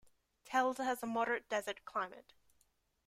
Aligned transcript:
Telde 0.45 0.83
has 0.83 1.03
a 1.03 1.05
moderate 1.05 1.47
desert 1.47 1.85
climate. 1.85 2.33